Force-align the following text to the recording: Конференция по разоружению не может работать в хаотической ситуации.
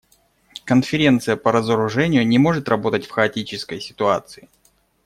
Конференция 0.65 1.37
по 1.37 1.51
разоружению 1.51 2.25
не 2.25 2.39
может 2.39 2.67
работать 2.69 3.05
в 3.05 3.11
хаотической 3.11 3.79
ситуации. 3.79 4.49